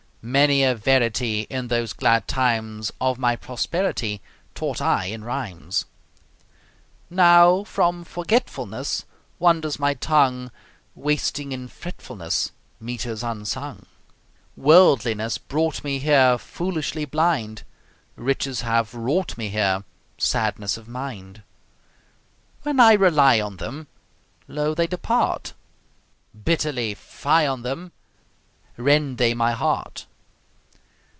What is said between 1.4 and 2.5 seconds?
In those glad